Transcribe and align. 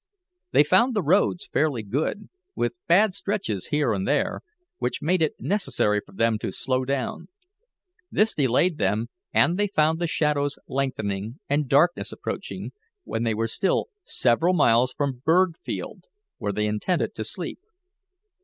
They 0.51 0.63
found 0.63 0.95
the 0.95 1.03
roads 1.03 1.45
fairly 1.45 1.83
good, 1.83 2.29
with 2.55 2.73
bad 2.87 3.13
stretches 3.13 3.67
here 3.67 3.93
and 3.93 4.07
there, 4.07 4.41
which 4.79 4.99
made 5.03 5.21
it 5.21 5.35
necessary 5.39 6.01
for 6.03 6.13
them 6.13 6.39
to 6.39 6.51
slow 6.51 6.85
down. 6.85 7.27
This 8.09 8.33
delayed 8.33 8.79
them, 8.79 9.09
and 9.31 9.59
they 9.59 9.67
found 9.67 9.99
the 9.99 10.07
shadows 10.07 10.57
lengthening, 10.67 11.35
and 11.47 11.69
darkness 11.69 12.11
approaching, 12.11 12.71
when 13.03 13.21
they 13.21 13.35
were 13.35 13.47
still 13.47 13.89
several 14.03 14.55
miles 14.55 14.91
from 14.91 15.21
Burgfield, 15.23 16.05
where 16.39 16.51
they 16.51 16.65
intended 16.65 17.13
to 17.13 17.23
sleep. 17.23 17.59